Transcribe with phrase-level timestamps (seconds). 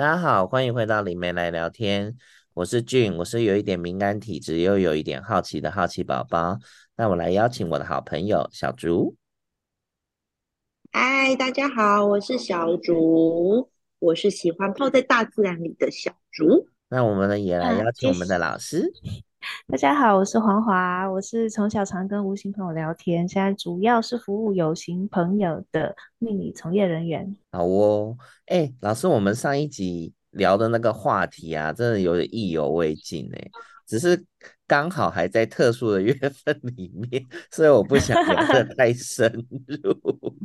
[0.00, 2.16] 大家好，欢迎回到里面来聊天。
[2.54, 6.58] 我是俊，我是有一点敏感体质又有一点好奇的好奇宝宝。
[6.96, 9.14] 那我来邀请我的好朋友小竹。
[10.90, 13.68] 嗨，大家好，我是小竹，
[13.98, 16.66] 我是喜欢泡在大自然里的小竹。
[16.88, 18.90] 那我们呢也来邀请我们的老师。
[19.04, 19.29] 啊
[19.68, 27.34] 大家好，我是黄华，我是从小常跟无形朋友聊天，现在主要是服务有形朋友的命理从业人员。
[27.50, 28.16] 好哦，
[28.46, 33.50] 哎、老师，我们上一集聊的那个话题啊，真的有点意犹未尽哎。
[33.90, 34.24] 只是
[34.68, 39.28] 刚好还在特殊的月份里面，所以我不想聊得 太深
[39.66, 40.36] 入。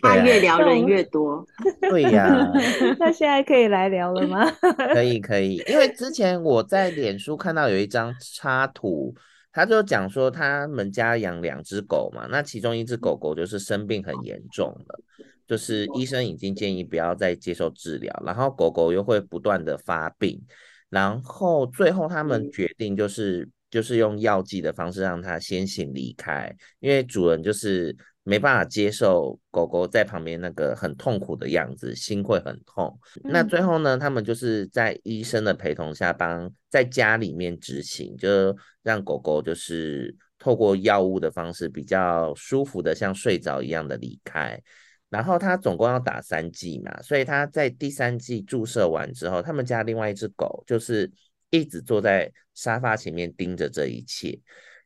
[0.00, 1.44] 他越聊人越多。
[1.90, 2.52] 对呀、啊，
[2.98, 4.50] 那现在可以来聊了吗？
[4.94, 9.14] 可以可以，因为之前我在脸书看到有一张插图，
[9.52, 14.98] 他就讲说他们家养两只狗嘛，那其中一只狗狗就是生病很严重了，
[15.46, 20.42] 就是医生已经建议不要再接受治疗，然后狗狗又会不断的发病。
[20.88, 32.98] 然后最后他们决定就是就是用药剂的方式让它先行离开，因为主人就是没办法接受狗狗在旁边那个很痛苦的样子，心会很痛。
[33.24, 44.60] 那最后呢，他们就是在医生的陪同下帮在家里面执行，就让狗狗就是透过药物的方式比较舒服的像睡着一样的离开。
[45.08, 51.08] 然后他总共要打三剂嘛，所以他在第三剂注射完之后，他们家另外一只狗就是
[51.50, 54.36] 一直坐在沙发前面盯着这一切。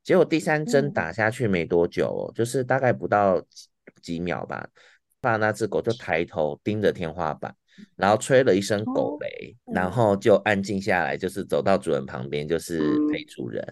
[0.04, 3.68] 结果第三针打下去没多久哦，就是大概不到几
[4.02, 4.68] 几秒吧，
[5.22, 7.54] 把那只狗就抬头盯着天花板，
[7.96, 12.78] 然后吹了一声狗雷，然后就安静下来，就是走到主人旁边，就是
[13.10, 13.66] 陪主人。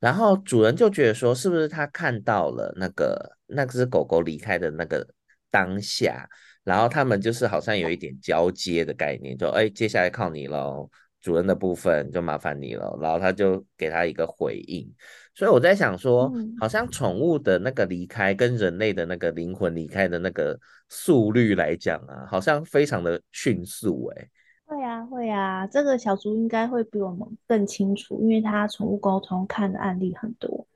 [0.00, 5.06] 然后主人就觉得说，是不是他看到了那个那只狗狗离开的那个。
[5.52, 6.28] 当下，
[6.64, 12.98] 然后他们就是好像有一点交接的概念，就哎，接下来靠你喽，主人的部分就麻烦你了。
[13.00, 14.92] 然后他就给他一个回应，
[15.34, 20.58] 所以我在想说，好像宠物的那个离开跟人类的那个灵魂离开的那个
[20.88, 24.28] 速率来讲啊，好像非常的迅速哎。
[24.64, 30.66] 会啊，会啊，这个小猪应该会比我们更清楚，因为他宠物沟通看的案例很多。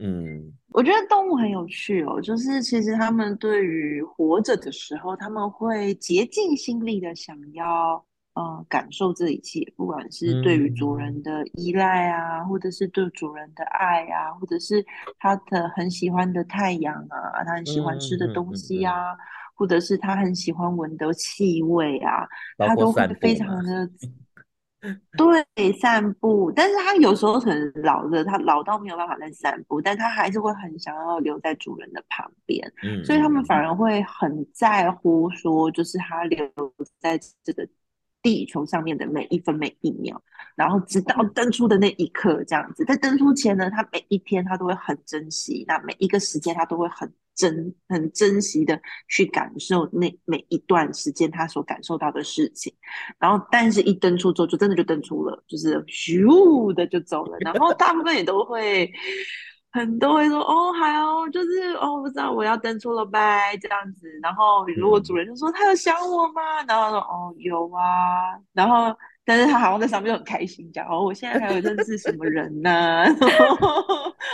[0.00, 8.04] 嗯，我觉得动物很有趣哦，就是其实他们对于活着的时候，他们会竭尽心力的想要
[8.34, 14.84] 呃感受这一切，不管是对于主人的依赖啊，或者是对主人的爱啊，或者是
[15.18, 19.16] 他的很喜欢的太阳啊，他很喜欢吃的东西啊，
[19.54, 22.24] 或者是他很喜欢闻的气味啊，
[22.56, 23.90] 他都会非常的。
[25.16, 36.48] 对，散步，但是他有时候可能老了，他老到没有办法再散步，但他还是会很想要留在主人的旁边，嗯，所以他们反而会很在乎说，就是他留
[37.00, 37.68] 在这个
[38.22, 40.20] 地球上面的每一分每一秒，
[40.54, 47.12] 然后直到登出的那一刻这样子，在登出前呢，他每一天他都会很珍惜，那每一个时间他都会很。
[47.38, 48.78] 珍很珍惜的
[49.08, 52.74] 去感受那每一段时间他所感受到的事情，
[53.18, 58.92] 然后但是一登出之后就真的就登出了，就是咻的就走了，然后大部分也都会
[59.70, 66.42] 很多会说哦好，就是哦不知道我要登出了拜这样子，然后如果主人就说他有想我吗？
[66.66, 68.92] 然后说哦有啊，然后。
[69.28, 73.04] 但是他好像在上面很开心，讲哦，我现在还有认识什么人呢、 啊？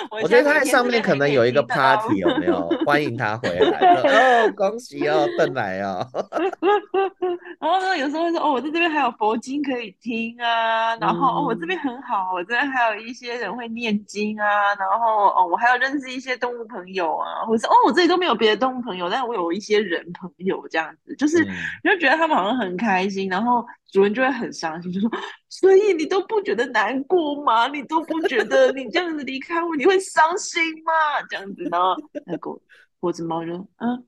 [0.08, 2.68] 我觉得他在上面可能有一个 party，有没有？
[2.86, 6.06] 欢迎他回来哦，恭喜哦，邓来哦。
[7.58, 14.46] 然后呢，有时候会说哦，我在这边还有佛经可以听啊，然后、嗯、哦，我这边很好，我这边还有一些人会念经啊，
[14.78, 23.66] 然后哦，我还有认识一些动物朋友啊，或者哦，我这里都没有别的动物朋友，但是我有一些人朋友这样子，就是你、嗯、就觉得他们好像很开心，然后。
[23.94, 25.08] 主人就会很伤心，就说
[25.48, 27.68] ：“所以你都不觉得难过吗？
[27.68, 30.92] 你都不觉得你这样子离开我，你会伤心吗？
[31.30, 31.78] 这样子呢？”
[32.26, 32.60] 那狗
[32.98, 34.04] 脖子猫就说：“嗯，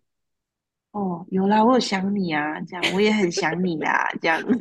[0.91, 4.55] 哦，有啦，我有想你啊，这样我也很想你啊，这样。”我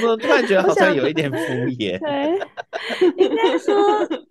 [0.00, 2.00] 怎么突然觉得好像有一点敷衍？
[2.02, 2.36] 对，
[3.16, 3.74] 应该说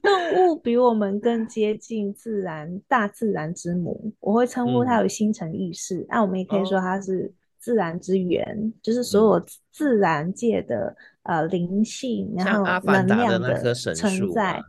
[0.01, 4.11] 动物比我们更接近自然，大自然之母。
[4.19, 6.05] 我会称呼它为星辰意识。
[6.09, 7.33] 那、嗯啊、我们也可以说它是。
[7.67, 14.63] 自然之源，就是所有自然界的、嗯、呃灵性，然后能量的存在。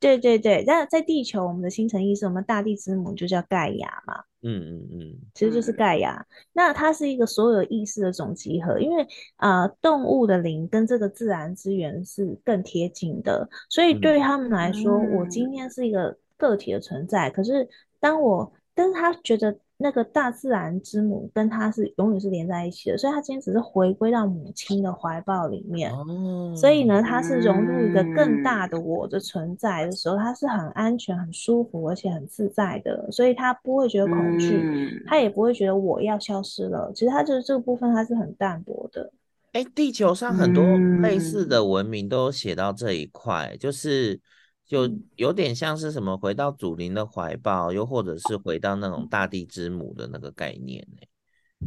[0.00, 4.14] 对对对，那在地球，我们的星辰意识，我们大地之母就叫盖亚嘛。
[4.40, 6.24] 嗯嗯嗯，其实就是盖亚。
[6.54, 9.06] 那它是一个所有意识的总集合，因为
[9.36, 17.28] 啊、呃，动物的灵跟这个自然资源是更贴近的，所以对于他们来说，嗯、我今天是一个个体的存在。
[17.28, 17.68] 可是
[18.00, 19.54] 当我，但是他觉得。
[19.82, 36.92] 那个大自然之母跟他是永远是连在一起的，所以他今天只是回归到母亲的怀抱里面，哦，所以呢，他是融入一个更大的我的存在的时候，他是很安全、很舒服，而且很自在的，所以他不会觉得恐惧，他也不会觉得我要消失了。
[36.94, 39.12] 其实他就是这个部分，他是很淡薄的。
[39.52, 40.62] 哎，地球上很多
[41.00, 44.20] 类似的文明都写到这一块，就是。
[44.66, 51.06] 就有点像是什么回到祖灵的怀抱，又或者是回到那种大地之母的那个概念呢？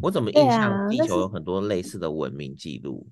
[0.02, 3.08] 我怎么印象地球有很多类似的文明记录？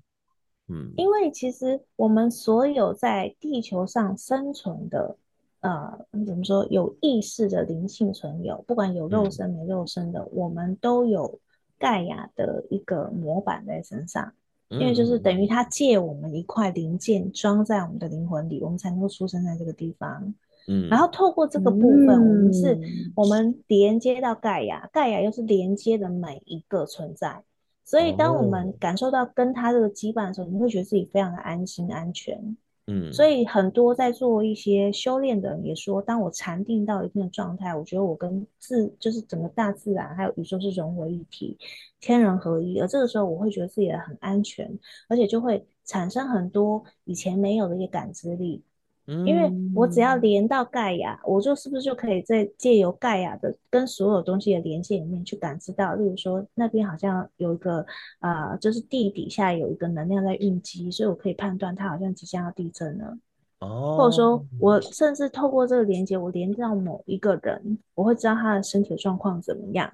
[0.68, 5.16] 嗯，因为其实我们所有在地球上生存的，
[5.60, 11.38] 呃，怎么说有意识的灵性存有，不管有肉身没肉身的，嗯、我们都有
[11.78, 14.32] 盖亚的一个模板在身上。
[14.68, 20.34] 因为就是等于他借我们一块零件装在我们的灵魂里，我们才能够出生在这个地方。
[20.66, 22.80] 嗯，然后透过这个部分，我们是
[23.14, 27.42] 我们连接到盖亚，盖亚又是连接的每一个存在。
[27.84, 32.56] 所以当我们感受到跟他这个羁绊的时候，你会觉得自己非常的安心安全。
[32.86, 41.56] 嗯，所以很多在做一些修炼的人也说，当我禅定到一定的状态，我觉得我跟自就是整个大自然还有宇宙是融为一体，
[42.00, 42.78] 天人合一。
[42.78, 44.78] 而这个时候，我会觉得自己的很安全，
[45.08, 48.62] 而且就会产生很多以前没有的一些感知力。
[49.06, 57.84] 因为我只要连到盖亚，我就是不是就可以在借由盖亚的跟所有东西的连接里面去感知到，例如说那边好像有一个
[58.18, 63.18] 啊、呃，就是地底下有一个能量在运积，所以我可以判断它好像即将要地震了。
[63.58, 69.92] 哦，或者说我甚至透过这个连接，我连到某一个人，我会知道他的身体状况怎么样。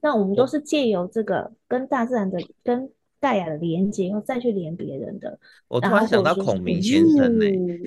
[0.00, 2.90] 那我们都是借由这个跟大自然的跟。
[3.20, 5.38] 盖亚的连接，然后再去连别人的。
[5.66, 7.80] 我突然想到孔明先生呢、欸，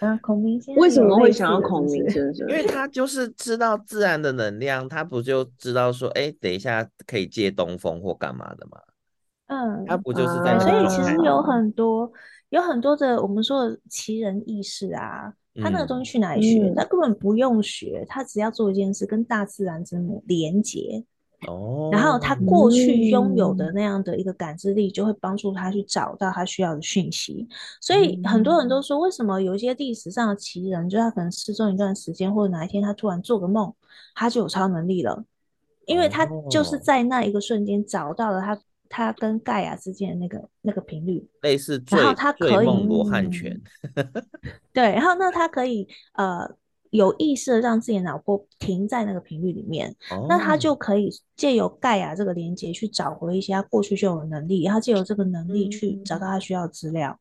[0.00, 2.48] 啊，孔明先生为什么会想到孔明先生？
[2.48, 8.78] 因为他就是知道自然的能量，他不就知道说，哎、欸，等一下可以借东风或干嘛的吗？
[9.46, 10.58] 嗯，他不就是在？
[10.58, 12.10] 所以其实有很多
[12.48, 15.30] 有很多的我们说的奇人异事啊，
[15.62, 16.62] 他那个东西去哪里学？
[16.62, 21.04] 嗯、他根本不用学，他只要做一件事，跟大自然之母连接。
[21.46, 27.48] 哦，然后他过去拥有的那样的一个感知力，就会帮助他去找到他需要的讯息。
[27.80, 33.72] 所以很多人都说，为什么有一些历史上的奇人，就他可能失踪一段时间，或者哪一天他突然做个梦，
[34.14, 35.24] 他就有超能力了，
[35.86, 38.58] 因为他就是在那一个瞬间找到了他
[38.88, 43.60] 他跟盖亚之间的那个那个频率，类似，然后他可以罗汉拳，
[44.72, 46.54] 对，然后那他可以呃。
[46.96, 57.18] 有意识的让自己的脑波停在那个频率里面，哦、那他就可以借由盖亚这个连接去找回一些他过去就有能力，然后借由这个能力去找到他需要的资料。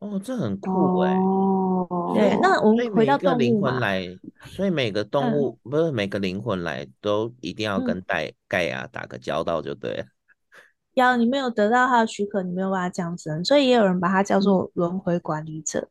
[0.00, 1.14] 哦，这很酷哎！
[1.14, 4.04] 哦，对，那我们回到动物灵魂来，
[4.46, 10.04] 所以每个动物、嗯、不是每个灵魂来都一定要跟盖盖亚打个交道就对了。
[10.94, 15.88] 要你没有得到他的许可，你没有办法降生，所以也有人把它叫做轮回管理者。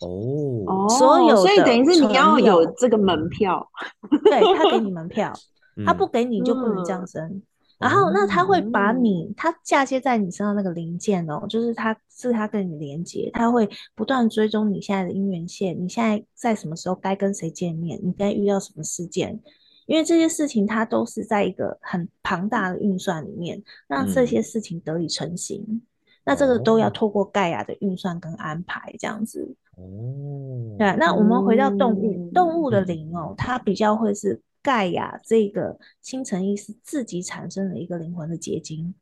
[0.00, 3.70] 哦，所有，所以等于是你要有这个门票，
[4.24, 5.32] 对，他给你门票，
[5.84, 7.22] 他不给你就不能降生。
[7.22, 7.42] 嗯、
[7.78, 19.40] 然后，那他会把你，他嫁接在你身上那个零件哦，就是他是他跟你连接，他会不断追踪你现在的姻缘线，你现在在什么时候该跟谁见面，你该遇到什么事件，
[19.86, 25.64] 因为这些事情它都是在一个很庞大的运算里面，让这些事情得以成型。
[25.68, 25.82] 嗯、
[26.24, 29.54] 那这个都要透过盖亚的运算跟安排，这样子。
[29.80, 38.94] 哦，对，那我们回到动物，嗯、动物的灵哦，它比较会是盖亚这个星辰意识自己产生的一个灵魂的结晶。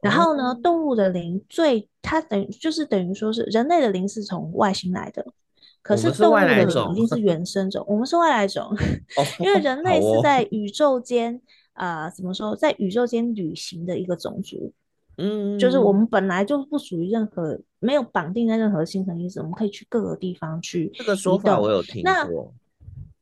[0.00, 5.24] 然后呢，哦、动物的灵最它等于就是等于说是人类的灵是从外星来的，
[5.82, 8.70] 可是动物的灵一定是原生种，我们是外来种，
[9.40, 11.40] 因为人类是在宇宙间
[11.72, 14.72] 啊、哦呃，怎么说，在宇宙间旅行的一个种族。
[15.18, 20.90] 嗯，就是我们本来就不属于任何没有绑定在任何星辰意识，我们可以去各个地方去。
[20.94, 22.52] 这个说法我有听过。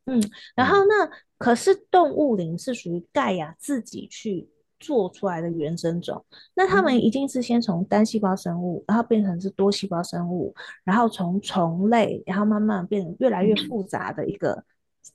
[0.04, 0.22] 那嗯，
[0.54, 4.46] 然后那、嗯、可是动物灵是属于盖亚自己去
[4.78, 6.22] 做出来的原生种，
[6.54, 14.62] 那他们一定是先从单细胞生物，然后变成是多细胞生物，然后从虫类，然后慢慢变成越来越复杂的一个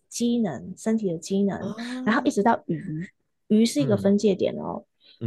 [0.09, 3.07] 机能，嗯、身体的机能，嗯、然后一直到鱼，
[3.49, 4.83] 鱼是一个分界点哦。
[4.83, 4.85] 嗯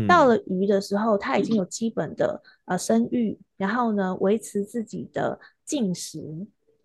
[0.08, 6.20] 到了鱼的时候，它已经有基本的呃生育，然后呢维持自己的进食，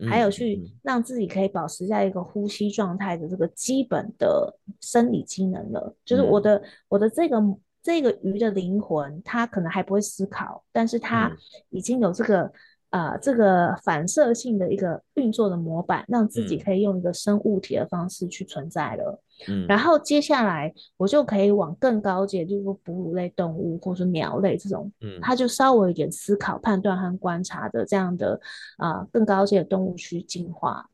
[0.08, 5.96] 还有去让自己可以保持在一个呼吸状态的这个基本的生理机能了。
[6.06, 7.38] 就是我的我的这个
[7.82, 11.32] 这个鱼的灵魂，它可能还不会思考，但是它
[11.70, 12.52] 已经有这个
[12.90, 19.22] 呃这个反射性的一个运作的模板，让自己可以用一个生物体的方式去存在了。
[19.48, 28.40] 嗯，然后接下来我就可以往更高阶，就是说哺乳类动物或者说鸟类这种，嗯，它就稍微有点思考、判断和观察的这样的
[28.78, 30.90] 啊、呃、更高阶的动物去进化。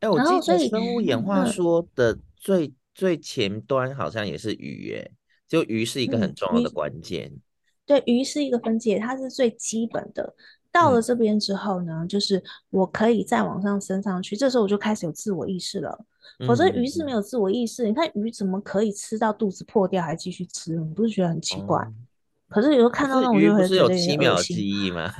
[0.00, 5.10] 哎，我记得生物演化说的最、嗯、最前端好像也是鱼，哎，
[5.48, 7.26] 就鱼是一个很重要的关键。
[7.26, 7.40] 嗯、
[7.86, 10.34] 对，鱼是一个分解，它是最基本的。
[10.72, 15.98] 到了这边之后呢，嗯、就是我可以再往上升上去，这时候我就开始有自我意识了。
[16.46, 20.74] 否则鱼是没有自我意识，嗯、你看鱼怎么可以吃到肚子破掉还继续吃？
[20.76, 21.78] 你不是觉得很奇怪？
[21.82, 22.06] 嗯、
[22.48, 25.12] 可是有时候看到那种鱼，不是有七秒记忆吗？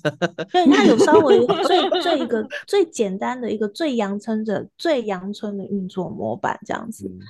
[0.52, 7.06] 对，它有稍微 最最一个最简单的一个最阳春的最阳春的运作模板这样子。
[7.08, 7.20] 嗯、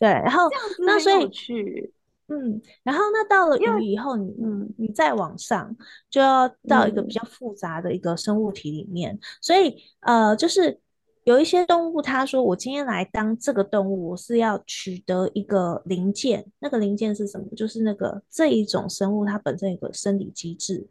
[0.00, 0.48] 对，然后
[0.86, 1.92] 那所以去。
[2.28, 5.76] 嗯，然后那到了鱼以后，你嗯，你再往上
[6.08, 10.80] 就要到一个比较复杂的一个生物体里面，嗯、所以呃，就是
[11.24, 17.46] 有一些动物，他说我今天来当这个动物，我是要取得一个零件，那个零件是什么？
[17.54, 20.88] 就是那个这一种生物它本身有个生理机制，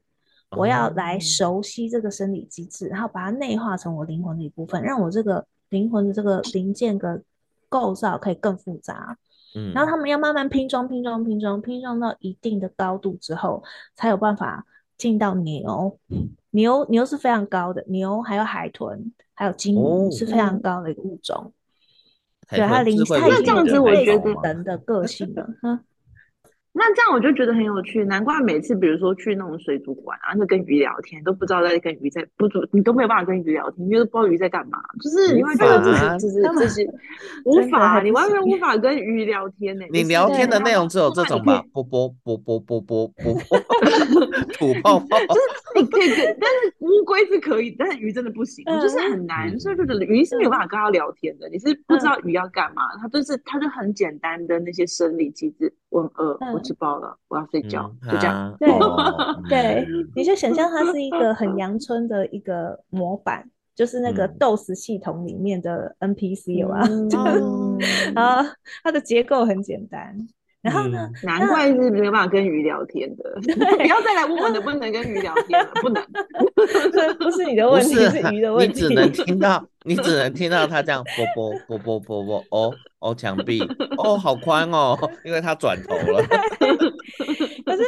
[0.51, 7.23] 我要来熟悉这个生理机制，然后把它内化成我灵魂的一部分，让我这个灵魂的这个零件的
[7.69, 9.17] 构造可以更复杂。
[9.55, 13.63] 嗯，然后他们要慢慢拼装、拼装、拼装，拼装到一定的高度之后，
[13.95, 14.65] 才有办法
[14.97, 15.99] 进到牛。
[16.51, 21.35] 牛牛是非常高的，牛还有海豚，还有鲸鱼是非常高的一个物种。
[21.35, 21.53] 哦、
[22.49, 25.79] 对，它灵它这样子，我觉得人的个性的，嗯。
[26.75, 35.79] 那这样我就觉得很有趣，难怪每次比如说去那种水族馆啊，就跟鱼聊天，都不知道在跟鱼在不主，你都没有办法跟鱼聊天，因为都不知道鱼在干嘛，就是你会觉得
[36.17, 36.89] 这是这是这是
[37.45, 39.85] 无法，你完全无法跟鱼聊天呢。
[39.91, 41.63] 你聊天的内容只有这种吧？
[41.71, 43.39] 啵啵啵啵啵啵啵，
[44.53, 45.17] 吐 泡泡。
[45.27, 45.41] 就是
[45.75, 49.57] 你可以跟，但是乌龟是可以，但是鱼真的不行，就是很难。
[49.59, 55.71] 所以就是鱼是没有办法跟它聊天的，你是不知道鱼要干嘛，它就是它就很简单的那些生理机制。
[55.93, 58.57] 我很饿，我吃饱了，我要睡觉，就这样。
[58.59, 58.67] 对
[59.47, 66.81] 对，你就想象它是一个很阳 春的一个模板，就是那个 DOS 系统里面的 NPC 有啊，
[68.15, 68.43] 啊，
[68.83, 70.17] 它的结构很简单。
[70.63, 73.23] 然后呢，难怪是没有办法跟鱼聊天的。
[73.77, 76.01] 不要再来问我能不能跟鱼聊天了，不能。
[77.19, 78.73] 不是你的问题，是鱼的问题。
[78.73, 82.73] 你只能听到，你只能听到它这样啵啵啵啵啵啵哦。
[82.99, 83.59] 哦，墙壁
[83.97, 86.25] 哦，好宽哦，因为它转头了。
[87.65, 87.83] 可是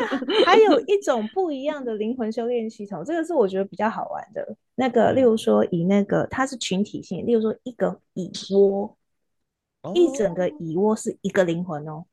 [0.46, 4.46] 还有一种不一样的灵魂修炼系统，这个是我觉得比较好玩的。
[4.76, 8.98] 那个，例如说以那个它是群体性，例如说一个蚁窝，
[9.84, 12.04] 哦、一整个蚁窝是一个灵魂哦，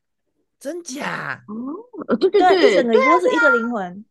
[0.63, 1.43] 真假？
[1.49, 4.05] 哦，对对对，对，一整个蚁窝是一个灵魂，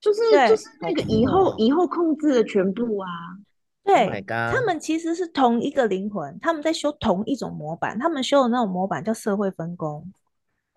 [0.00, 3.08] 就是对就是那个以后以后控制了全部啊。
[3.84, 10.04] 对，oh、他们其实是同一个灵魂，他们在修同一种模板，他们修的那种模板叫社会分工。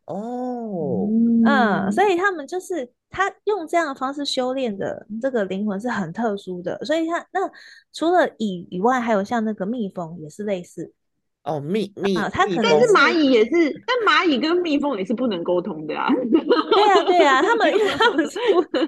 [0.05, 1.09] 哦，oh.
[1.45, 7.39] 嗯，所以他们就是他用这样的方式修炼的这个灵魂是很特殊的，所以他那
[7.91, 10.93] 除了蚁以外，还有像那个蜜蜂也是类似。
[11.43, 13.51] 哦，蜜蜜啊，它可能但是蚂蚁也是，
[13.87, 16.07] 但蚂蚁跟蜜蜂也是不能沟通的啊。
[16.13, 18.39] 对啊，对啊，他们因为他们是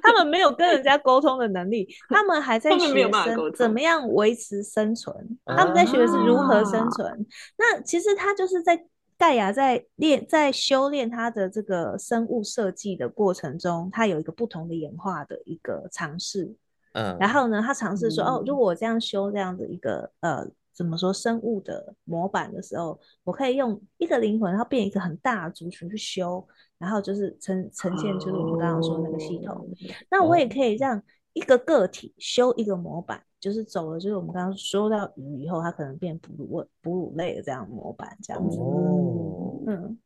[0.03, 7.07] 他们没有跟人家沟通的能力，他们还在学生怎么样维持生存，他们在学的是如何生存。
[7.07, 7.17] 啊、
[7.57, 8.85] 那其实他就是在
[9.17, 16.53] 盖亚在练在修炼他的这个生物设计的过程中，他有一个不同的演化的一个尝试。
[16.93, 20.47] 嗯，然后呢，他尝试说，嗯、哦，如果我这样修这样的一个呃。
[20.73, 26.43] 怎么说生物的模板的时候，我可以用一个灵魂，然后变一个很大的族群去修，
[26.79, 29.55] 然后就是呈呈现，就是我们刚刚说的那个系统。
[29.55, 29.67] Oh.
[30.09, 30.99] 那我也可以让
[31.33, 38.57] 一个个体修一个模板，就是走了，就是我们刚刚说到鱼以后，它可能变哺乳哺乳类的这样模板，这样子。
[38.57, 39.63] 哦，oh.
[39.67, 39.99] 嗯，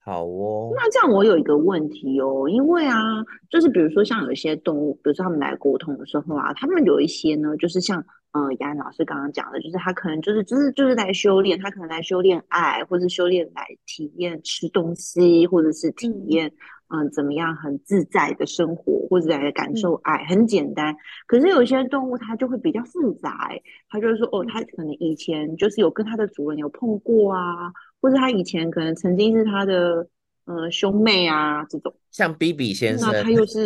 [0.00, 0.70] 好哦。
[0.76, 3.00] 那这样我有一个问题哦，因为啊，
[3.48, 8.04] 就是比如说像有一些动物，比如说他们来沟通的时候啊，他们有一些呢，就是像。
[8.36, 16.50] 嗯，雅安老师刚刚讲的，就是他可能就是就是就是来修炼，他可能来修炼爱，或是修炼来体验吃东西，或者是体验
[16.88, 20.96] 嗯怎么样很自在的生活，或者来感受爱，很简单。
[21.28, 23.52] 可是有些动物它就会比较复杂，
[23.88, 27.72] 他就是说哦，他可能以前就是有跟他的主人有碰过啊，
[28.02, 30.08] 或者他以前可能曾经是他的
[30.46, 33.64] 嗯兄妹啊这种，像 BB 先生，那他又是。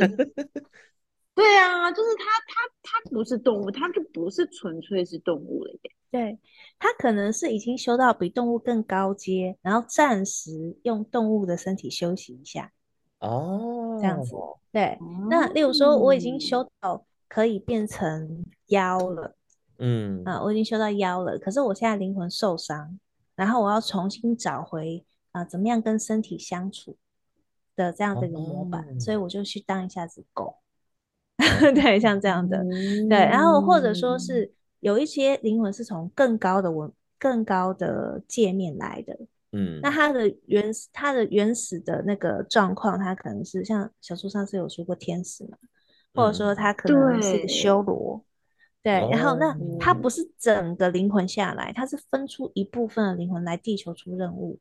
[1.38, 5.90] 对啊，就是它，它，它不是动物，它就不是纯粹是动物了耶。
[6.10, 6.38] 对，
[6.80, 12.72] 它可能是已经修到比动物更高阶，然后暂时用动物的身体休息一下。
[13.20, 14.34] 哦，这样子。
[14.72, 19.36] 对，哦、那例如说，我已经修到可以变成妖了，
[19.78, 22.98] 嗯啊，我已经修到妖了，可是我现在灵魂受伤，
[23.36, 26.96] 然后我要重新找回啊，怎么样跟身体相处
[27.76, 30.56] 的这样的一个模板，哦、所以我就去当一下子狗，
[31.74, 39.16] 对，像这样的，嗯、对，然后或者说是有一些灵魂是从更高的文、更高的界面来的。
[39.52, 45.56] 嗯，那它的原始，它的原始的那个状况，它可能是像小说上是有说过天使嘛，
[46.12, 48.22] 或者说它可能是个修罗，
[48.82, 54.58] 对，对，然后那它不是整个灵魂下来，它是分出一部分的灵魂来地球出任务，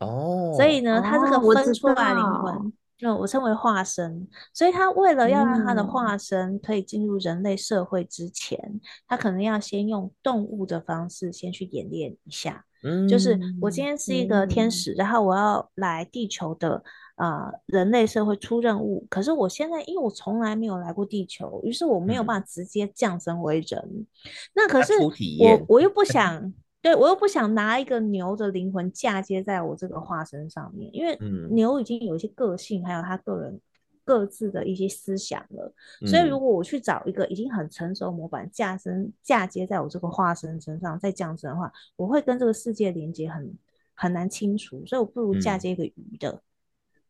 [0.00, 12.64] 哦，所以呢，它这个分出来灵魂，就我称为化身，所以他为了要让他的化身可以进入人类社会之前，他可能要先用动物的方式先去演练一下。
[12.82, 16.82] 嗯就是我今天是一个天使，嗯、然后我要来地球的
[17.16, 19.04] 啊、呃、人类社会出任务。
[19.10, 23.80] 可是我现在因为我从来没有来过地球，于是我没有办法直接降生为人。
[23.90, 24.06] 嗯、
[24.54, 26.52] 那可是我我又不 想，
[26.86, 31.18] 对我又不想拿一个牛的灵魂嫁接在我这个化身上面，因为
[31.50, 33.60] 牛已经有一些个性，还有他个人。
[34.08, 35.74] 各自的一些思想了，
[36.06, 43.52] 所以如果我去找一个已经很成熟的模板嫁身嫁接在我这个化身身上再降生的话，我会跟这个世界连接很
[43.94, 46.40] 很难清除，所以我不如嫁接一个鱼的。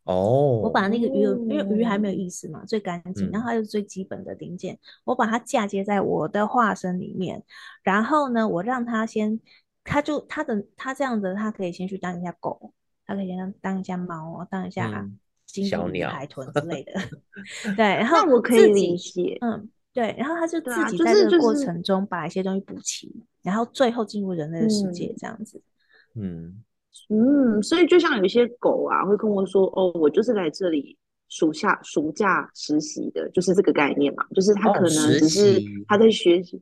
[0.04, 7.42] 哦，我把那个鱼，因为鱼还没有意识嘛，最干净，然后它就是最基本的零件，我把它嫁接在我的化身里面，
[7.82, 9.38] 然后呢，我让它先，
[9.86, 12.72] 它就他的他这样子，他可以先去当一下狗，
[13.06, 15.08] 他可以先当一下猫，当一下。
[15.46, 16.92] 金小鸟、海豚之类的，
[17.76, 25.62] 对，然后我可以理解，嗯，对，然后他就自己在这个过程中把一些东西补齐，然后最后进入人类的世界，这样子，
[26.14, 26.62] 嗯。
[27.08, 36.60] 嗯，所以就像有一些狗啊，会跟我说，哦，我就是来这里暑假暑假实习的，就是这个概念嘛，就是他可能只是他在学习，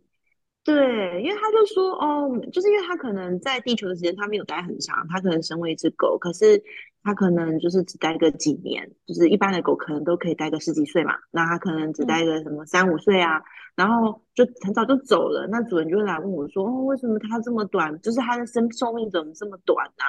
[0.64, 6.62] 对，因为他就说，哦，就是因为他可能在地球的时间他没有待很长，他可能身为一只狗，可是。
[7.06, 13.42] 他可能就是只待个几年，就是一般的狗可能都可以待个十几岁嘛，那他可能只待个什么三五岁啊，
[13.76, 15.46] 然后就很早就走了。
[15.50, 18.00] 那主人就会来问我说：“哦，为什么它这么短？
[18.00, 20.06] 就是它的生寿命怎么这么短啊？”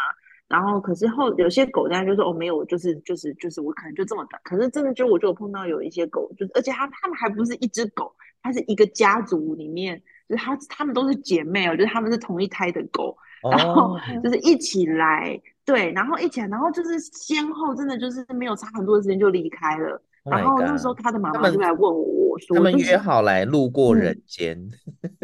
[0.47, 13.17] 然后可是后有些狗大家就说：“哦，没有，就是就是就是我可能就这么短。”可是真的就我就有碰到有一些狗，就是而且它它们还不是一只狗，它是一个家族里面，就是它它们都是姐妹哦，就是他们是同一胎的狗，
[13.51, 15.39] 然后就是一起来。
[15.65, 19.99] 对，然后一起来，然后就是先后真的就是没有差很多的时间就离开了。
[20.25, 24.55] Oh、然后那时候他的妈妈就来问我说：“他们约好来路过人间。
[25.01, 25.19] 嗯”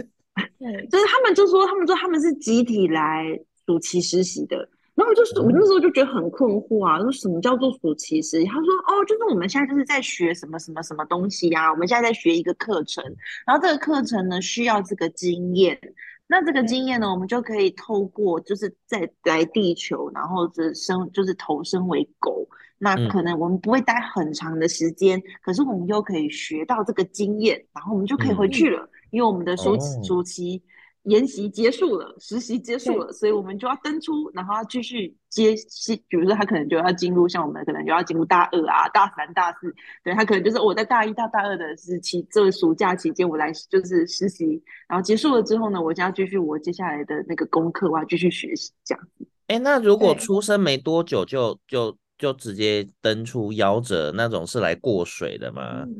[0.57, 4.67] 对，就是他们就说他们说他们是集体来暑期实习的。
[4.93, 8.45] 然后就是我那时候就觉得很困惑啊，说什么叫做暑期实习？
[8.45, 13.03] 他说：“哦，就是我们现在就是在学什么什么什么东西呀、啊，我们现在在学一个课程，
[13.45, 15.79] 然后这个课程呢需要这个经验。”
[16.27, 22.47] 那这个经验呢，我们就可以透过，就是在来地球，然后这生就是投身为狗。
[22.77, 30.61] 那可能我们不会待很长的时间，嗯、可是我们又可以学到这个经验，然后我们就可以回去了，嗯、因为我们的暑期暑期。
[31.03, 35.95] 研习结束了，实习结束了，所以我们就要登出，然后要继续接戏。
[36.07, 39.73] 比如说，他可能就要进入，像我们可能就要进入大二啊、大三、大四。
[40.03, 49.27] 对，他可能就是我在大一到大二的时期，这个暑假期间我来就是实习，然后结束了之后呢，我就要继续我接下来的那个功课，我要继续学习这样子。
[49.47, 55.83] 哎，那如果出生没多久就就就直接登出夭折那种，是来过水的吗？
[55.87, 55.95] 嗯、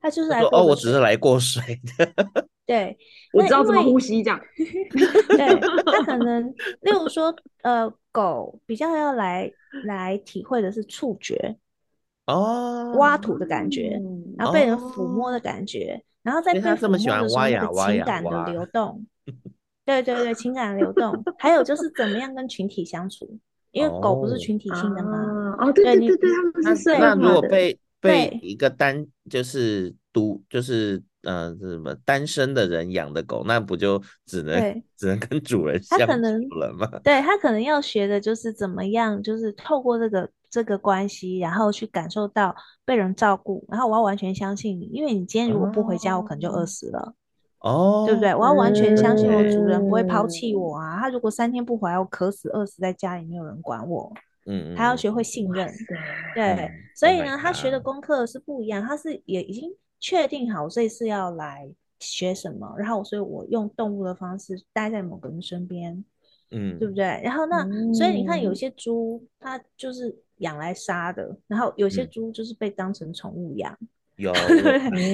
[0.00, 1.62] 他就是来过哦，我只是来过水
[1.98, 2.48] 的。
[2.70, 2.96] 对，
[3.32, 4.40] 我知道怎么呼吸这样。
[4.56, 6.48] 对，那可能，
[6.82, 9.50] 例如说，呃，狗比较要来
[9.86, 11.56] 来体会的是触觉，
[12.26, 14.00] 哦，挖土的感觉，
[14.38, 19.04] 然后被人抚摸的感觉，然后再被抚摸的时候那个情感的流动。
[19.84, 23.36] 对对对，情感的流动，还有就是怎么样跟群体相处，
[23.72, 25.56] 因为狗不是群体性的吗？
[25.58, 31.02] 哦，对对对对，他们是那如果被被一个单就是独就是。
[31.22, 36.14] 嗯，是什么单身的人养的狗，那不就只能只能跟主人 相处
[36.54, 36.88] 了吗？
[37.04, 42.56] 对他可能要学的就是怎么样，就是透过这个这个关系，然后去感受到
[42.86, 47.14] 被人照顾，然后我要完全相信你，因为你今天如果不回家，哦、我可能就饿死了，
[47.58, 48.34] 哦，对不对？
[48.34, 50.96] 我要完全相信我主人不会抛弃我啊！
[50.96, 54.10] 嗯、他如果三天不回来，我渴死饿死在家里，没有人管我。
[54.46, 55.70] 嗯，他要学会信任，
[56.34, 59.70] 对，嗯、所以呢，他学的功课是不一样，他是也已经。
[60.00, 66.02] 确定好这次要来学什么，然后所以我用动物的方式待在某个人身边，
[66.50, 67.04] 嗯，对不对？
[67.22, 73.76] 然后那、嗯、所以你看，有些猪它就是养来杀的，然后有些猪就是被当成宠物养
[74.20, 74.32] 有，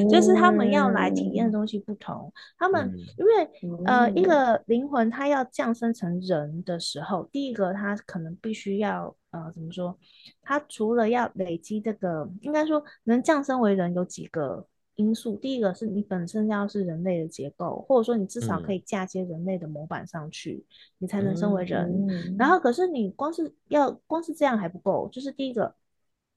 [0.08, 2.32] 就是他们要来体验的东西不同。
[2.58, 9.96] 他们因为呃，一个灵魂它要降生成人的时候，第一个他可能必须要呃，怎么说？
[10.42, 15.36] 他除了要累积这个，应该说能降生为人有几个因素。
[15.36, 20.64] 第一个是你本身要是人类的结构，或者说你至少可以嫁接人类的模板上去，
[20.98, 22.36] 你才能生为人。
[22.38, 25.74] 然后可是你光是要光是这样还不够，就是第一个。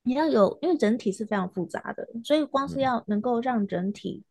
[0.04, 4.24] 你要有，因为人体是非常复杂的，所以光是要能够让人体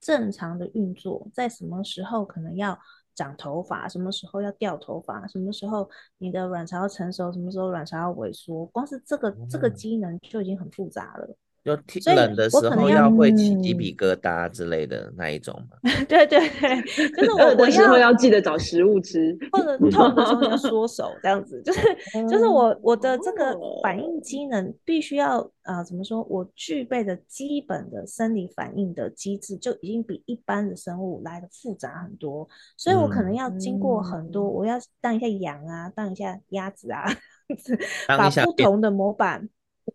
[0.00, 2.78] 正常的运作，在什么时候可能要
[3.16, 11.36] 长头发，什么时候要掉头发，什么时候你的卵巢要成熟，什么时候卵巢要萎缩，光是这个这个机能就已经很复杂了。
[11.64, 15.76] 就天冷的时候要会起鸡皮疙瘩之类的那一种嘛？
[16.08, 21.80] 对对对，就是我 的时候要记得找食物吃，或者 痛的时候要缩手，这样子就是
[22.28, 26.22] 就是我我的这个反应机能必须要啊、呃，怎么说？
[26.30, 37.04] 我具备的基本的生理反应的机制就已经比一般的生物来的复杂很多，所以我可能要经过很多，我要当一下羊啊，当一下鸭子啊，
[38.06, 39.48] 把不同的模板。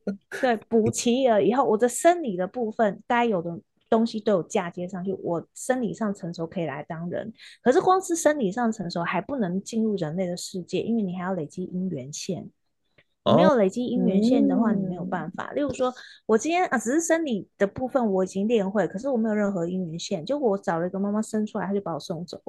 [0.41, 7.31] 对，补齐了以后，我的生理的部分该有的东西都有嫁接上去，我生理上成熟可以来当人。
[7.61, 12.49] 可是光是生理上成熟还不能进入人类的世界，因为你还要累积姻缘线。
[13.25, 15.51] 你没有累积姻缘线的话，你没有办法。
[15.53, 15.93] 例如说，
[16.25, 22.41] 我今天啊，只是生理的部分我已经练会，可是我没有任何姻缘线，就我找了一个妈妈生出来，她就把我送走。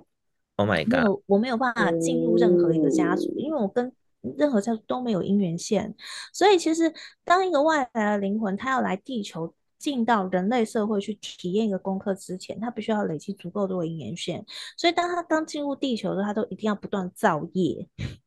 [0.56, 1.20] Oh my god！
[1.26, 3.92] 我没有办法进入任何一个家族，因为我跟。
[4.36, 5.94] 任何家都没有姻缘线，
[6.32, 6.92] 所以其实
[7.24, 14.42] 当一个外来的灵魂，他要来地球进到人类社会去体验一个功课之前，他必须要累积足够多的姻缘线。
[14.78, 17.86] 所以当他刚进入地球的时候，他都一定要不断造业。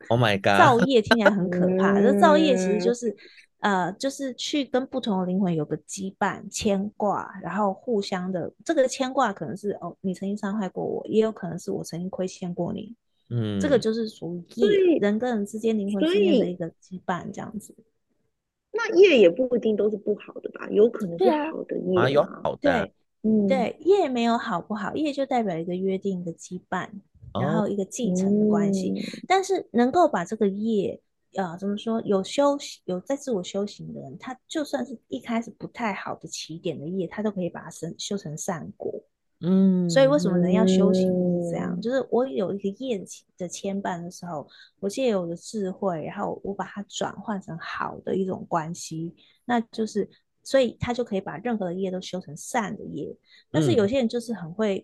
[0.09, 0.59] Oh my god！
[0.61, 3.15] 造业听起来很可怕，这造业其实就是
[3.61, 12.95] 呃，就是去跟不同的灵魂有个羁绊、牵挂，然后互相的这个牵挂可能是哦，你曾经伤害过我，也有可能是我曾经亏欠过你。
[13.29, 17.75] 嗯，这个就是属于业，人跟人之间灵魂之间的一个羁绊，这样子。
[18.71, 20.69] 那业也不一定都是不好的吧？
[20.69, 22.59] 有可能是好的业啊，有好的。
[22.61, 26.87] 对，嗯，对，业没有好不好，业就代表一个约定的羁绊，
[27.33, 28.91] 然后一个继承的关系。
[28.91, 28.95] 哦、
[29.27, 31.01] 但是能够把这个业，
[31.33, 38.96] 呃，怎么说，有修有在自我修行的人，他就算是一开始不太好的起点的业，他都可以把它生修成善果。
[39.41, 41.03] 嗯，所以为什么人要修行
[41.43, 41.75] 是这样？
[41.77, 42.99] 嗯、就是我有一个业
[43.37, 44.47] 的牵绊的时候，
[44.79, 49.13] 我借由我的智慧，然后我把它转换成好的一种关系，
[49.45, 50.09] 那就是，
[50.41, 53.15] 所以他就可以把任何的业都修成善的业。
[53.51, 54.83] 但是有些人就是很会，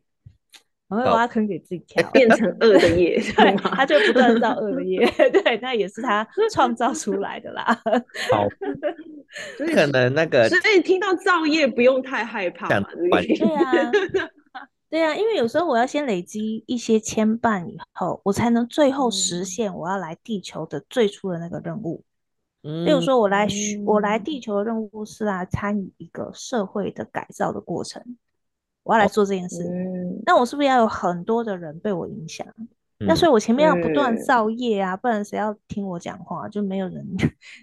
[0.90, 7.64] 嗯、很会挖坑给自己跳， 变成恶的业， 对，他就不断造恶的业， 对，那也是他创造出来的啦。
[8.32, 8.48] 好，
[9.58, 13.92] 所以可能那个，所以听到造业不用太害怕嘛，对啊。
[14.94, 22.04] 对啊，因为有时候我要先累积一些牵绊以后，我才能最后实现我要来地球的最初的那个任务。
[22.62, 28.04] 嗯，例如说我来，嗯、我来地球的任务是来参与一个社会的改造的过程，
[28.84, 29.64] 我要来做这件事。
[29.64, 32.46] 嗯，那我是不是要有很多的人被我影响？
[33.00, 36.48] 嗯、那所以我前面要不断造业啊，嗯、不然谁要听我讲话？
[36.48, 37.04] 就没有人，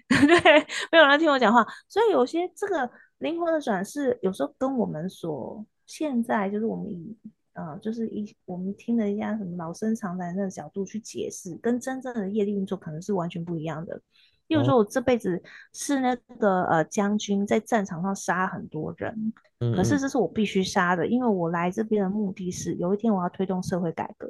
[0.09, 1.65] 对，没有人听我讲话。
[1.87, 7.17] 所以有些这个灵魂的转世，有时候跟我们所现在就是我们以
[7.51, 14.01] 呃，就是一我们听了一下什么老生常谈的角度去解释，跟真正的业力运作可能是完全不一样的。
[14.47, 19.33] 例如说，我这辈子是那个呃将军，在战场上杀很多人，
[19.75, 24.29] 可是这是我必须杀的，因为我来这边的目的是有一天我要推动社会改革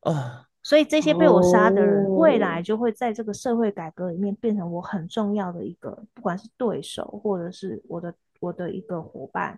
[0.00, 9.56] 啊，所以这些被我杀的人，未来就会在这个社会改革里面变成我很重要的一个，不管是对手或者是我的我的一个伙伴。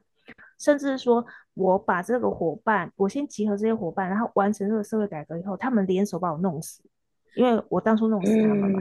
[0.62, 6.84] 甚至说，我把这个伙伴，我先集合这些伙伴，然后完成这个社会改革以后，他们联手把我弄死，
[7.34, 8.80] 因为我当初弄死他们嘛。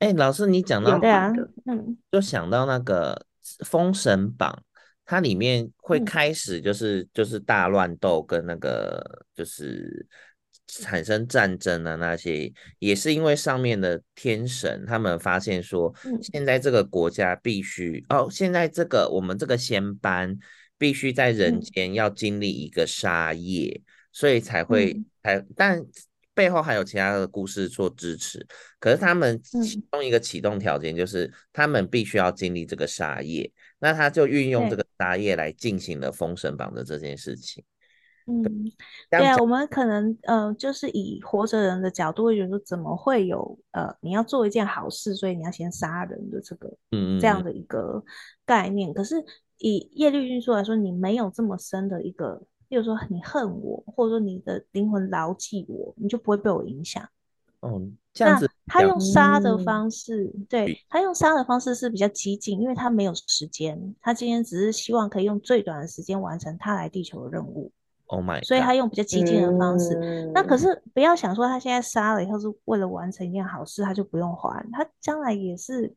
[0.00, 1.32] 哎、嗯欸，老师，你讲到对啊，
[1.66, 3.24] 嗯，就想到那个
[3.64, 4.50] 《封神榜》，
[5.04, 9.00] 它里面会开始就是、嗯、就是大乱斗跟那个
[9.32, 10.04] 就是
[10.66, 20.36] 产生战争啊那些，也是因为上面的天神他们发现说，现在这个国家必须、嗯、哦，现在这个我们这个仙班。
[20.78, 25.82] 必须在人间要经历一个杀业，嗯、所以才会才，但
[26.34, 28.46] 背后还有其他的故事做支持。
[28.78, 37.64] 可是他们其中一个启动条件就是他们必须要经历这个杀业，那他就运用这个杀业来进行了封神榜的这件事情。
[38.28, 38.42] 嗯，
[39.08, 48.02] 对啊，我们可能呃，就是以活着人的角度会觉得说，怎么会有呃，你要做一件好事，所以你要先杀人的这个嗯这样的一个
[48.44, 48.92] 概念。
[48.92, 49.14] 可是
[49.58, 57.02] 以业力运输来说，你没有这么深的一个，例如说你恨我，或者说你的灵魂牢记我，你就不会被我影响。
[57.60, 57.80] 哦，
[58.12, 58.50] 这样子。
[58.66, 67.70] 他用杀的方式，嗯、对，他用杀的方式是比较激进，因为他没有时间，他今天只是希望可以用最短的时间完成他来地球的任务。
[68.06, 69.94] Oh my，所以他用比较激进的方式。
[70.02, 75.94] 嗯、那可是不要想说他现在杀了以后是为了完成一件好事，他就不用还，他将来也是。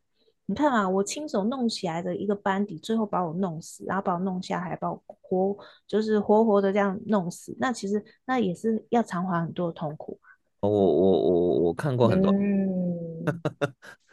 [0.49, 7.55] 你看啊，我亲手弄起来的一个班底，最后把我弄死，然后把我弄下海，把我活，就是活活的这样弄死。
[7.59, 10.19] 那其实那也是要偿还很多痛苦。
[10.61, 12.33] 我我我我看过很多。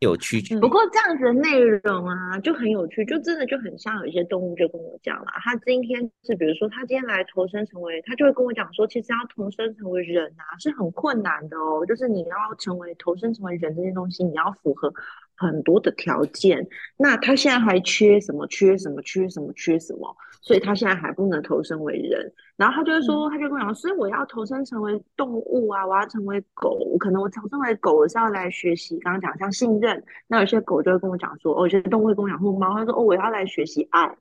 [0.00, 14.92] 有趣，不过这样子的内容啊，就很有趣，就真的就很像有一些动物就跟我讲了，他今天是比如说他今天来投生成为，他就会跟我讲说，其实要投生成为人啊是很困难的哦，就是你要成为投生成为人这些东西，你要符合
[15.34, 18.46] 很多的条件，那他现在还缺什么？
[18.48, 19.00] 缺什么？
[19.00, 19.50] 缺什么？
[19.54, 20.14] 缺什么？
[20.46, 22.32] 所以他现在还不能投生为人。
[22.56, 28.96] 然后他就会说，他就跟我讲，所以我要投生成为动物啊，我要成为狗，可能我投生为狗，我是要来学习。
[29.00, 34.16] 刚刚讲像信任，那有些狗就会跟我讲说，哦，有些动物会跟我讲，或猫，他说，哦，我要来学习爱，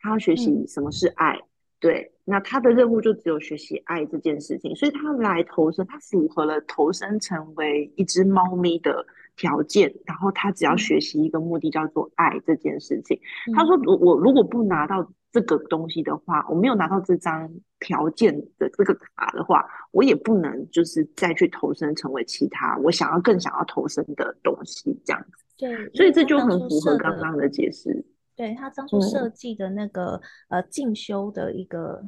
[0.00, 1.34] 他要学习什么是爱。
[1.34, 1.48] 嗯、
[1.80, 9.04] 对，那他的任务就只有学习爱这件事情，所以他来投生，他符合了投生成为一只猫咪的
[9.40, 9.92] 条件。
[10.04, 13.18] 然后他只要学习一个目的，叫做爱这件事情。
[13.48, 15.10] 嗯、他说，我我如果不拿到。
[15.32, 17.48] 这个东西的话，我没有拿到这张
[17.78, 25.44] 条件的这个卡的话，我也不能就是再去投身成为其他我想要更想要投身的东西，这样子。
[25.56, 28.04] 对，所以这就很符合刚刚的解释。
[28.34, 32.02] 对，他当初设计的那个、嗯、呃进修的一个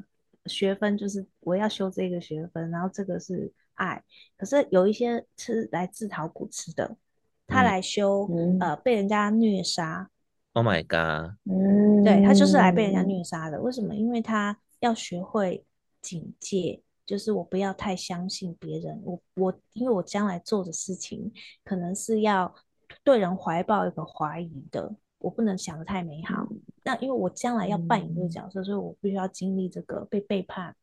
[0.46, 4.02] 学分，就是我要修这个学分，然后这个是爱。
[4.36, 6.96] 可是有一些是来自讨苦吃的，
[7.52, 10.08] 他来修、嗯、呃被人家虐杀。
[10.54, 11.36] Oh my god！
[11.44, 13.60] 嗯，对，他就是来被人家虐杀的。
[13.60, 13.94] 为什么？
[13.94, 15.64] 因为他要学会
[16.00, 19.00] 警戒，就是我不要太相信别人。
[19.04, 21.32] 我我，因为我将来做的事情
[21.64, 22.54] 可能是要
[23.02, 26.46] 对人怀抱一个怀疑的，我不能想的太美好。
[26.50, 30.76] 嗯、那因为我将来要扮演这个角色，嗯、所以我必须要经历这个被背叛、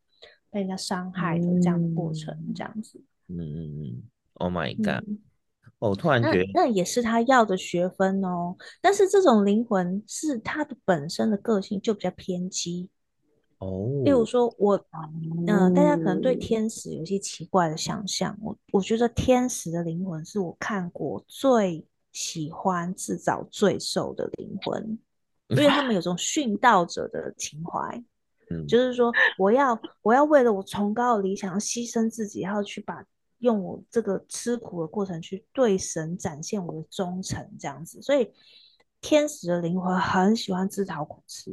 [0.50, 3.00] 被人家伤害的这样的过程，嗯、这样子。
[3.28, 4.04] 嗯嗯嗯
[4.34, 5.08] ，Oh my god！、
[5.80, 8.54] 哦、突然觉得那，那也是他要的学分哦。
[8.82, 12.90] 但是这种灵魂是他的本身的个性就比较偏激
[13.60, 13.90] 哦。
[14.04, 14.86] 例如说我，我
[15.48, 18.38] 嗯、呃，大家可能对天使有一些奇怪的想象。
[18.42, 25.00] 我我觉得天使的灵魂是我看过最喜欢自找罪受的灵魂，
[25.48, 28.04] 因为他们有种殉道者的情怀。
[28.52, 33.02] 嗯，就是说我要我要为了我崇高的理想牺牲自己，然后去把。
[33.40, 38.32] 用我这个吃苦的过程去对神展现我的忠诚，这样子，所以
[39.02, 41.52] 天使的灵魂很喜欢自讨苦吃，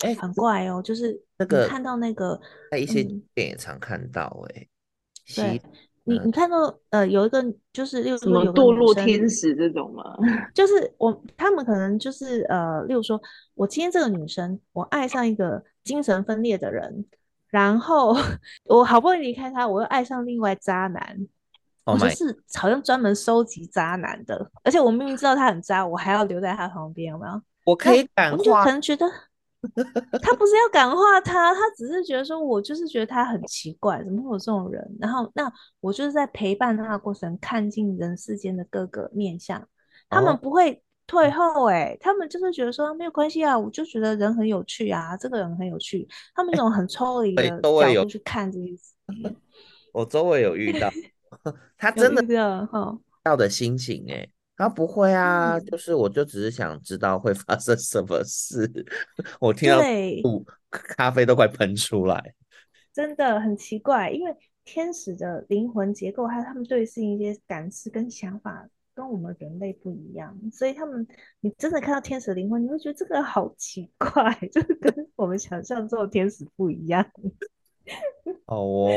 [0.00, 3.02] 哎、欸，很怪哦，就是那个看到那个在一些
[3.34, 4.68] 电影常看到、欸，
[5.38, 5.62] 哎、嗯，对
[6.04, 10.02] 你，你看到呃有一个就是例如说有堕落天使这种吗？
[10.52, 13.20] 就是我他们可能就是呃，例如说
[13.54, 17.06] 我今天这个女生，我爱上一个精神分裂的人。
[17.52, 18.16] 然后
[18.64, 21.16] 我好不容易离开他，我又爱上另外渣男。
[21.84, 27.42] Oh、我就是好像专门收集渣男的，而且我明明知道他很渣，我还要留在他旁边，有没有？
[27.66, 29.04] 我可以感化，我就可能觉得
[30.22, 34.96] 他不是要感化他，他只是觉得说，我就是觉得他很奇怪，怎么会有这种人？
[35.00, 39.62] 然后那我就是在陪伴他的过程，看尽人世间的各个面相，
[40.08, 40.82] 他们不会。
[41.12, 48.94] 退后哎、欸，他们就是觉得说没有关系啊，我就觉得人很有趣啊，这个人很有趣，他们那种很抽离的角度去看这些事。
[49.92, 50.90] 我周围有遇到，
[51.76, 52.24] 他 真的
[53.26, 58.66] 要的心情哎、欸，他不会啊，嗯、就是我就只是想知道会发生什么事，
[59.38, 59.78] 我听到
[60.70, 62.34] 咖啡都快喷出来，
[62.90, 68.66] 真的很奇怪，因为天使的灵魂结构还有他们对事情一些感知跟想法。
[68.94, 71.06] 跟我们人类不一样，所以他们，
[71.40, 77.04] 你真的看到天使的灵魂，你会觉得这个好奇怪， 就是跟我们想象中的天使不一样。
[78.46, 78.88] 好哦，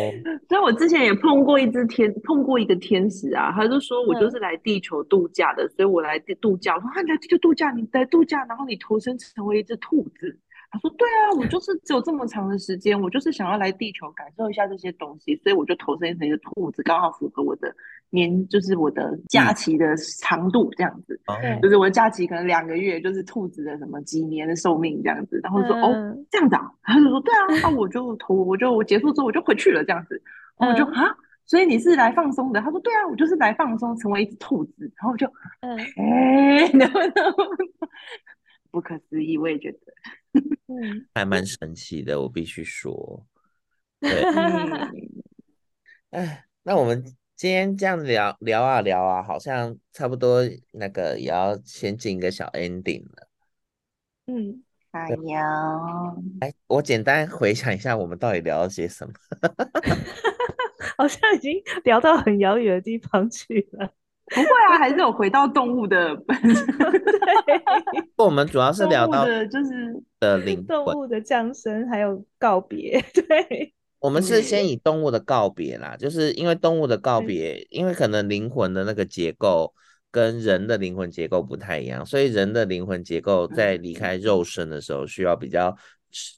[0.47, 6.75] 所以我之前也碰过一只天，碰过一个天使啊，他就说我就是来地球度假的，嗯、所以我来度假。
[6.75, 10.38] 我说啊，你来地球度假，你来度假，然后你投生成为一只兔子。
[10.75, 17.73] 他说：“对啊，我就是只有这么长的时间，我就是想要来地球感受一下这些东西，所以我就投身成一个兔子，刚好符合我的
[18.09, 21.17] 年，就是我的假期的长度这样子。
[21.27, 25.39] 嗯、就是我的假期可能两个月，就是兔子的什么几年的寿命这样子。
[25.41, 30.21] 然后说、嗯、哦这样子啊，他就说对啊，那我就投，我就我结束之后我就回去了这样子。
[30.57, 32.59] 然后我就啊、嗯，所以你是来放松的？
[32.59, 34.91] 他说对啊，我就是来放松，成为一只兔子。
[34.97, 35.25] 然后我就
[35.61, 37.45] 嗯，哎， 然后然后。”
[38.71, 39.79] 不可思议，我也觉得，
[40.75, 43.25] 嗯，还蛮神奇的，我必须说。
[44.01, 44.11] 对，
[46.11, 47.03] 哎，那我们
[47.35, 53.27] 今天这样聊聊啊聊啊，好像差不多那个也要先进一个小 ending 了。
[54.27, 55.41] 嗯，哎呀，
[56.41, 59.13] 哎，我简单回想一下，我们到底聊了些什么？
[60.97, 63.93] 好像已经聊到很遥远的地方去了。
[64.33, 66.65] 不会啊，还是有回到动物的本身。
[67.45, 72.99] 对，我们主要是聊到的就是的灵动物的降生还有告别。
[73.13, 79.71] 对，我们是先以动物的告别啦，就是因为动物的告别，因为可能灵魂的那个结构
[80.11, 85.75] 跟人的灵魂结构不太一样，所以人的灵魂结构在离开肉身的时候需要比较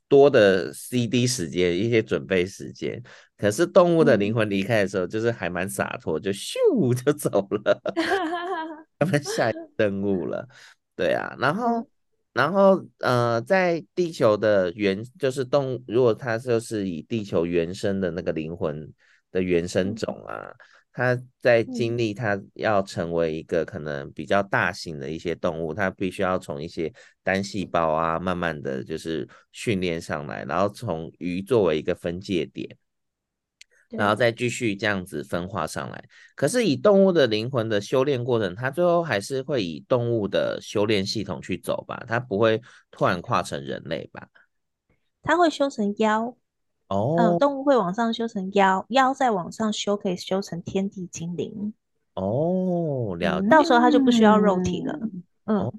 [0.07, 3.01] 多的 CD 时间，一些准备时间。
[3.37, 7.81] 可是动物的灵魂离开的时候，就是还蛮洒脱，就咻就走了，
[8.97, 10.47] 他们下一个任务了。
[10.95, 11.87] 对啊，然后，
[12.33, 18.91] 然后呃，在地球的原就是动，如果它就是以地球原生的那个灵魂
[19.31, 20.49] 的原生种啊，
[20.97, 32.75] 它在经历它要成为一个可能比较大型的一些动物，它必须要从一些单细胞啊，慢慢的就是训练上来，然后从鱼作为一个分界点。
[33.91, 36.03] 然后再继续这样子分化上来。
[36.35, 42.03] 可是以动物的灵魂的修炼过程，它最后还是会以动物的修炼系统去走吧？
[42.07, 44.27] 它不会突然跨成人类吧？
[45.21, 46.35] 它会修成妖
[46.89, 51.73] 哦，嗯，动物会往上修成妖，妖再往上修可以修成天地精灵。
[52.15, 53.47] 哦，了解。
[53.47, 54.99] 到时候它就不需要肉体了。
[55.45, 55.71] 嗯，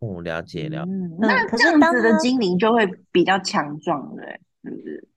[0.00, 0.90] 哦，了解了解。
[0.90, 4.40] 嗯，那这样子的精灵就会比较强壮，对。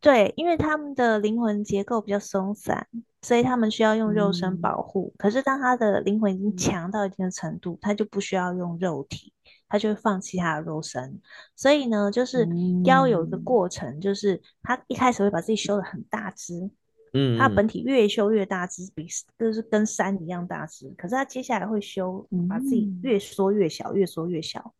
[0.01, 2.85] 对，因为他们的灵魂结构比较松散，
[3.21, 5.13] 所以他们需要用肉身保护。
[5.13, 9.31] 嗯、可是当他的灵魂已经强到一定的程度，他就不需要用肉体，
[9.69, 11.19] 他就会放弃他的肉身。
[11.55, 12.47] 所以呢，就是
[12.85, 16.69] 要有一个过程，就是他一开始会把自己修的很大只，
[17.13, 20.89] 嗯，他本体越修越大只，比就是跟山一样大只。
[20.97, 24.73] 可是他接下来会修，把自己越缩越小，越缩越小。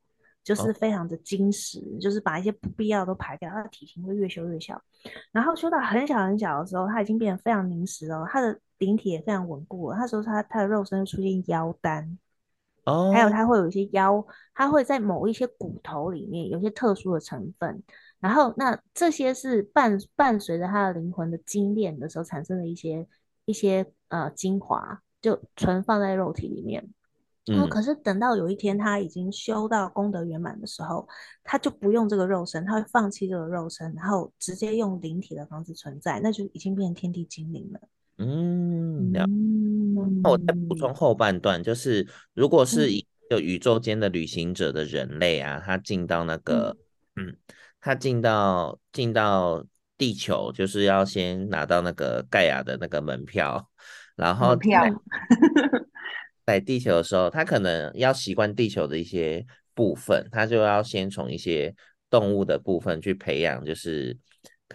[0.43, 4.81] 就是非常的精实，哦、就是把一些不必要的都排掉，他的体型会越修越小，
[5.33, 9.97] 然后修到很小很小的时候，他已经变得非常凝实了，他的灵体也非常稳固了。
[9.97, 12.17] 那时候他他的肉身会出现妖丹，
[12.87, 17.83] 哦，还有它会有一些腰，它会在某一些骨头里面有一些特殊的成分，
[18.21, 23.05] 然后那这些是伴伴随着他的灵魂的精炼的时候产生的一些
[23.43, 26.87] 一些呃精华，就存放在肉体里面。
[27.45, 31.07] 然后，可是等到有一天他已经修到功德圆满的时候，
[31.43, 37.79] 他就不用这个肉身，他会放弃这个肉身，然后直接用灵体的方式存在，那就已经变成天地精灵了。
[38.17, 39.25] 嗯，了。
[40.23, 46.75] 那我再补充后半段，就是如果是一个宇宙间的旅行者的人类啊，他进到那个，
[47.15, 47.37] 嗯，嗯，
[47.79, 49.65] 他进到进到
[49.97, 53.69] 地球，就是要先拿到那个盖亚的那个门票，
[54.15, 54.83] 然后门票。
[56.45, 61.75] 在地球的时候，他可能要习惯地球的一些部分，他就要先从一些
[62.09, 64.17] 动物的部分去培养，就是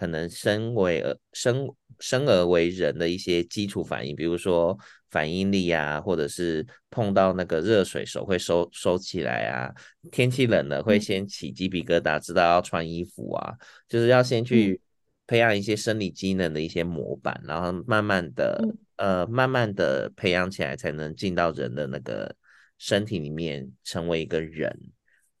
[0.03, 1.65] 可能生为而生
[1.97, 4.77] 生而为人的一些基础反应，比如说
[5.09, 9.73] 反应力啊，或者是碰到那个热水手会收收起来啊，
[10.11, 13.53] 天气冷了会先起鸡皮疙瘩，知道要穿衣服啊，
[13.87, 14.81] 就是要先去
[15.25, 18.75] 培养一些生理机能的一些模板，然后慢慢的。
[18.97, 22.33] 呃，慢慢的培养起来，才能进到人的那个
[22.77, 24.71] 身体里面，成为一个人，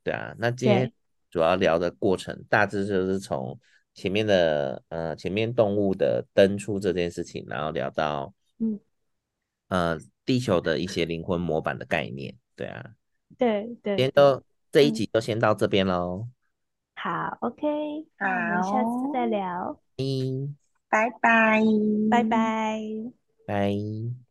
[0.03, 0.33] 对啊。
[0.39, 0.91] 那今天
[1.29, 3.57] 主要聊的过程，大致就是从
[3.93, 8.79] 前面的呃前面动物的登出这件事情，然后聊到嗯
[9.69, 12.91] 呃地球的一些灵魂模板的概念，对啊。
[13.37, 13.95] 对对。
[13.95, 16.27] 今天都这一集就先到这边喽。
[16.95, 17.67] 好，OK，
[18.17, 19.79] 好，我们下次再聊。
[19.97, 20.55] 嗯，
[20.87, 21.61] 拜拜，
[22.09, 22.79] 拜拜。
[23.45, 24.22] 拜。